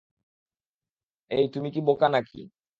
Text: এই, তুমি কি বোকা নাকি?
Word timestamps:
এই, 1.31 1.45
তুমি 1.53 1.69
কি 1.73 1.79
বোকা 1.87 2.07
নাকি? 2.15 2.39